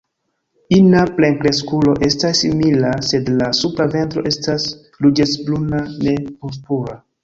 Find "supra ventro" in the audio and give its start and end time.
3.61-4.27